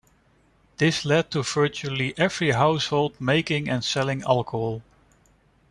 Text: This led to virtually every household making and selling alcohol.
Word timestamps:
This 0.77 1.05
led 1.05 1.29
to 1.29 1.43
virtually 1.43 2.15
every 2.17 2.53
household 2.53 3.21
making 3.21 3.69
and 3.69 3.85
selling 3.85 4.23
alcohol. 4.23 4.81